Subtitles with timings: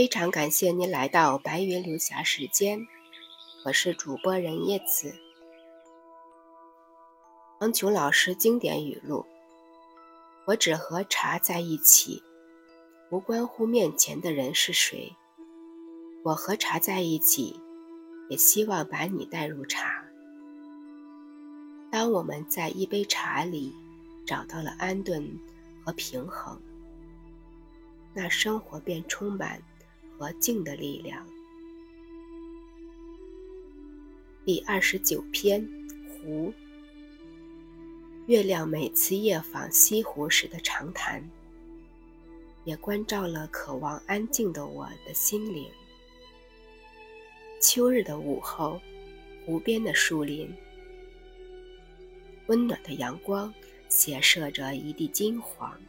[0.00, 2.86] 非常感谢您来到白云流霞时间，
[3.66, 5.14] 我是主播任叶子。
[7.60, 9.26] 王琼老师经典语录：
[10.46, 12.22] 我只和茶在一起，
[13.10, 15.14] 无关乎面前的人是谁。
[16.24, 17.60] 我和茶在一起，
[18.30, 20.02] 也希望把你带入茶。
[21.92, 23.76] 当我们在一杯茶里
[24.24, 25.38] 找到了安顿
[25.84, 26.58] 和平衡，
[28.14, 29.62] 那生活便充满。
[30.20, 31.26] 和静的力量。
[34.44, 35.66] 第二十九篇，
[36.10, 36.52] 湖。
[38.26, 41.26] 月亮每次夜访西湖时的长谈，
[42.64, 45.66] 也关照了渴望安静的我的心灵。
[47.58, 48.78] 秋日的午后，
[49.46, 50.54] 湖边的树林，
[52.48, 53.50] 温暖的阳光
[53.88, 55.80] 斜射着一地金黄，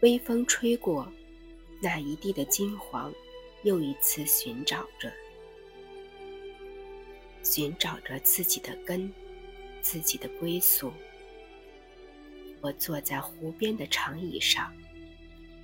[0.00, 1.06] 微风吹过。
[1.82, 3.10] 那一地的金黄，
[3.62, 5.10] 又一次寻找着，
[7.42, 9.10] 寻找着自己的根，
[9.80, 10.92] 自己的归宿。
[12.60, 14.70] 我坐在湖边的长椅上，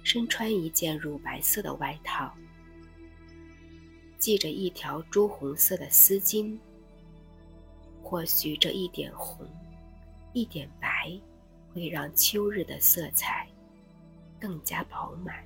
[0.02, 2.34] 身穿一件乳白色的外套，
[4.19, 6.58] 系着一条朱红色的丝巾。
[8.02, 9.46] 或许这一点红，
[10.32, 11.12] 一点白，
[11.74, 13.46] 会让秋日的色彩
[14.41, 15.44] 更加饱满。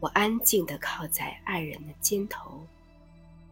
[0.00, 2.66] 我安静地靠在爱人的肩头，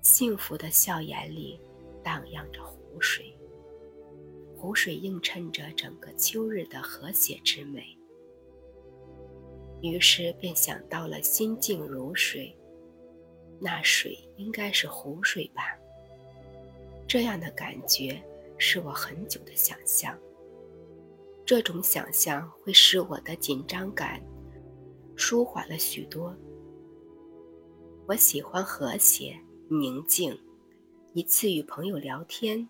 [0.02, 1.58] 幸福的笑颜里
[2.02, 3.34] 荡漾着湖水。
[4.58, 7.96] 湖水映衬着整个秋日的和谐之美，
[9.80, 12.54] 于是便想到了心静如水，
[13.58, 15.76] 那水应该是湖水吧？
[17.08, 18.22] 这样的感觉
[18.56, 20.16] 是我很久的想象。
[21.44, 24.22] 这种想象会使我的紧张感。
[25.14, 26.36] 舒缓了许多。
[28.06, 29.38] 我喜欢和谐
[29.68, 30.38] 宁静。
[31.14, 32.66] 一次与朋友聊天，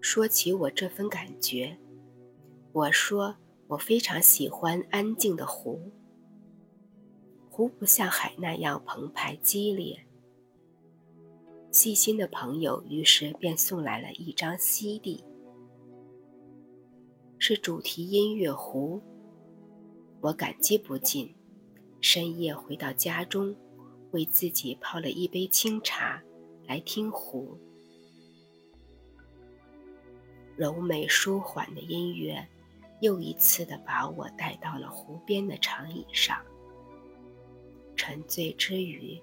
[0.00, 1.76] 说起我这份感觉，
[2.72, 3.34] 我说
[3.66, 5.90] 我非常喜欢安静的湖。
[7.50, 10.06] 湖不像海那样澎湃激烈。
[11.72, 15.24] 细心的朋友于是便送来了一张 CD，
[17.38, 19.02] 是主题音乐湖。
[20.22, 21.34] 我感激不尽，
[22.02, 23.56] 深夜回到家中，
[24.10, 26.22] 为自己泡了一杯清茶，
[26.66, 27.56] 来听湖。
[30.56, 32.46] 柔美舒缓的音乐，
[33.00, 36.38] 又一次的把我带到了湖边的长椅上。
[37.96, 39.18] 沉醉之余，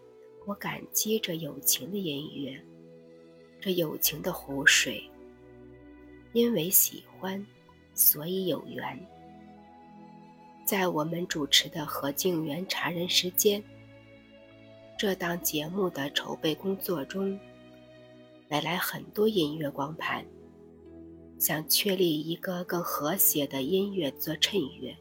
[0.47, 2.59] 我感激着友情的音乐，
[3.61, 5.07] 这友情的湖水。
[6.33, 7.45] 因为喜欢，
[7.93, 8.99] 所以有缘。
[10.67, 13.63] 在我们主持的何静园茶人时间
[14.97, 17.39] 这档节目的筹备工作中，
[18.49, 20.25] 买来很多音乐光盘，
[21.39, 24.93] 想确立一个更和谐的音乐做衬乐。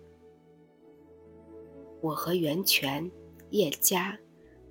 [2.01, 3.11] 我和袁泉、
[3.51, 4.17] 叶佳，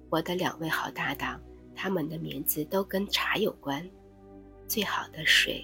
[0.10, 1.42] 我的两位好搭档，
[1.76, 3.86] 他们的名字都跟茶有关，
[4.66, 5.62] 最好的水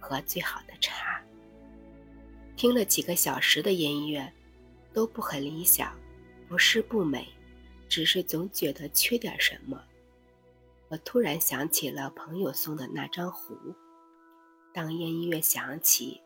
[0.00, 1.22] 和最好的茶。
[2.56, 4.32] 听了几个小时的音乐。
[4.98, 5.96] 都不很理想，
[6.48, 7.28] 不是不美，
[7.88, 9.80] 只是总觉得缺点什么。
[10.88, 13.56] 我突然想起了朋友送的那张壶。
[14.74, 16.20] 当音乐响起，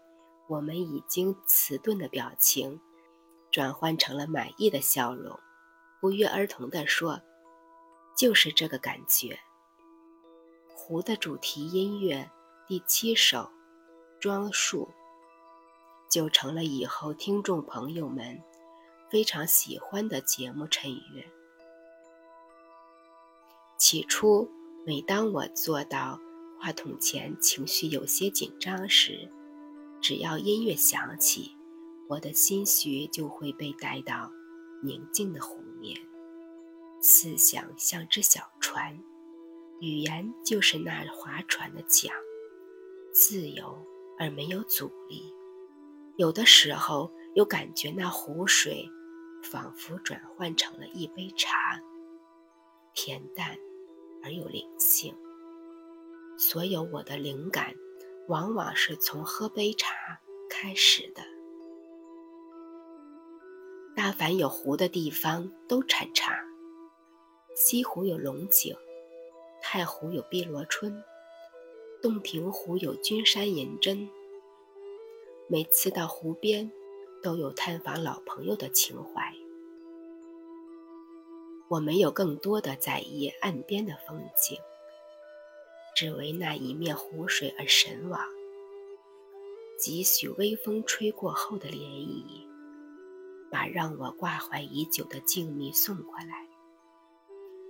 [0.48, 2.80] 我们已经迟钝的表情
[3.50, 5.38] 转换成了满意的笑容，
[6.00, 7.20] 不约而同地说
[8.16, 9.38] ：“就是这个感觉。”
[10.74, 12.30] 壶的主题音乐
[12.66, 13.38] 第七首
[14.18, 14.88] 《装束》
[16.10, 18.42] 就成了以后听众朋友们。
[19.12, 21.22] 非常喜欢的节目衬乐。
[23.76, 24.50] 起初，
[24.86, 26.18] 每当我坐到
[26.58, 29.30] 话筒前，情绪有些紧张时，
[30.00, 31.54] 只要音乐响起，
[32.08, 34.32] 我的心绪就会被带到
[34.82, 35.94] 宁静的湖面，
[37.02, 38.98] 思想像只小船，
[39.80, 42.10] 语言就是那划船的桨，
[43.12, 43.76] 自由
[44.18, 45.22] 而没有阻力。
[46.16, 48.88] 有的时候，又感觉那湖水。
[49.42, 51.82] 仿佛转换成了一杯茶，
[52.94, 53.58] 恬淡
[54.22, 55.14] 而有灵性。
[56.38, 57.74] 所有我的灵感，
[58.28, 61.22] 往往是从喝杯茶开始的。
[63.94, 66.42] 大凡有湖的地方都产茶，
[67.54, 68.74] 西湖有龙井，
[69.60, 71.02] 太湖有碧螺春，
[72.00, 74.08] 洞庭湖有君山银针。
[75.48, 76.72] 每次到湖边。
[77.22, 79.34] 都有探访老朋友的情怀，
[81.68, 84.58] 我没有更多的在意岸边的风景，
[85.94, 88.20] 只为那一面湖水而神往。
[89.78, 92.46] 几许微风吹过后的涟漪，
[93.50, 96.48] 把让我挂怀已久的静谧送过来。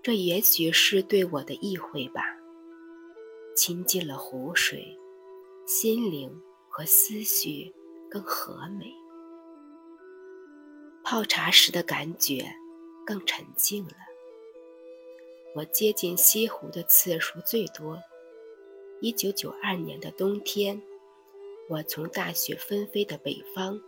[0.03, 2.23] 这也许是对我的意会吧。
[3.55, 4.99] 亲近了湖水，
[5.67, 7.73] 心灵和思绪
[8.11, 8.93] 更和美，
[11.05, 12.55] 泡茶时的感觉
[13.05, 13.95] 更沉静了。
[15.55, 18.01] 我接近西湖的次数最多。
[19.01, 20.81] 一九九二年的冬天，
[21.69, 23.81] 我从大雪纷飞的北方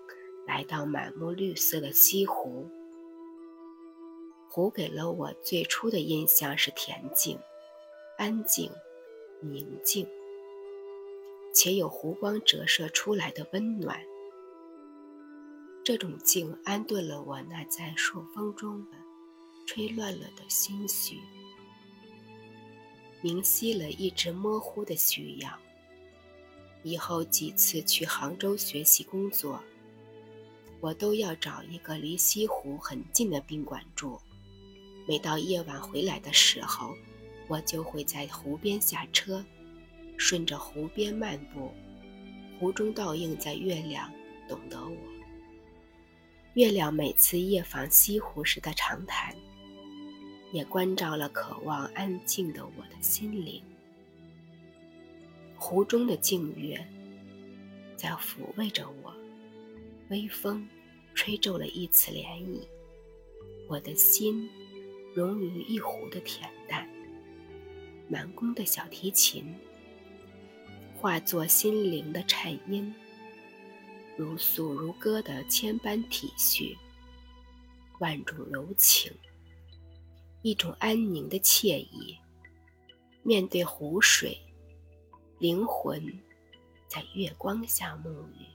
[0.47, 2.69] 来到满目绿色的西湖。
[4.51, 7.39] 湖给了我最初的印象是恬静、
[8.19, 8.71] 安静、
[9.41, 10.07] 宁静，
[11.55, 14.05] 且有湖光折射出来的温暖。
[15.85, 18.93] 这种静安顿了我那在朔风中的
[19.67, 21.21] 吹乱了的心绪，
[23.21, 25.59] 明晰了一直模糊的需要。
[26.83, 29.63] 以后几次去杭州学习工作，
[30.81, 34.19] 我都要找一个离西湖很近的宾馆住。
[35.07, 36.95] 每到夜晚回来的时候，
[37.47, 39.45] 我就会在湖边下车，
[40.17, 41.71] 顺着湖边漫步。
[42.59, 44.11] 湖中倒映在月亮，
[44.49, 45.14] 懂得我。
[46.55, 49.35] 月亮每次夜访西湖时的长谈，
[50.53, 53.61] 也关照了渴望安静的我的心灵。
[55.56, 56.81] 湖中的静月，
[57.97, 59.12] 在抚慰着我。
[60.11, 60.69] 微风，
[61.12, 62.61] 吹皱了一次涟漪，
[63.69, 64.49] 我的心。
[65.12, 66.89] 融于一湖的恬淡，
[68.09, 69.55] 满宫的小提琴
[70.97, 72.93] 化作心灵的颤音，
[74.17, 76.77] 如诉如歌的千般体恤，
[77.99, 79.13] 万种柔情，
[80.43, 82.17] 一种安宁的惬意。
[83.25, 84.39] 面对湖水，
[85.39, 86.21] 灵魂
[86.87, 88.47] 在月光下沐浴。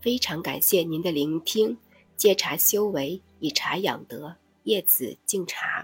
[0.00, 1.78] 非常感谢您的聆听。
[2.16, 4.36] 借茶修为，以茶养德。
[4.62, 5.75] 叶子敬茶。